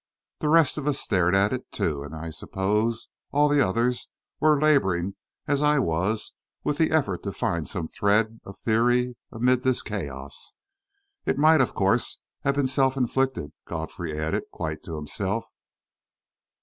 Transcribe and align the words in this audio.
The 0.39 0.49
rest 0.49 0.79
of 0.79 0.87
us 0.87 0.97
stared 0.99 1.35
at 1.35 1.53
it 1.53 1.71
too; 1.71 2.01
and 2.01 2.15
I 2.15 2.31
suppose 2.31 3.09
all 3.31 3.47
the 3.47 3.61
others 3.61 4.09
were 4.39 4.59
labouring 4.59 5.13
as 5.47 5.61
I 5.61 5.77
was 5.77 6.33
with 6.63 6.79
the 6.79 6.89
effort 6.89 7.21
to 7.21 7.31
find 7.31 7.67
some 7.69 7.87
thread 7.87 8.39
of 8.43 8.57
theory 8.57 9.15
amid 9.31 9.61
this 9.61 9.83
chaos. 9.83 10.53
"It 11.27 11.37
might, 11.37 11.61
of 11.61 11.75
course, 11.75 12.19
have 12.39 12.55
been 12.55 12.65
self 12.65 12.97
inflicted," 12.97 13.51
Godfrey 13.67 14.17
added, 14.19 14.45
quite 14.51 14.81
to 14.85 14.95
himself. 14.95 15.45